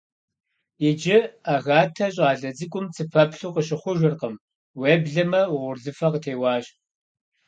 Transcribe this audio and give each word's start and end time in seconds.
Иджы 0.87 1.17
Агатэ 1.53 2.07
щӀалэ 2.15 2.49
цӀыкӀум 2.57 2.85
цыпэплъу 2.95 3.53
къыщыхъужыркъым, 3.55 4.35
уеблэмэ 4.79 5.41
угъурлыфэ 5.53 6.07
къытеуащ. 6.11 6.65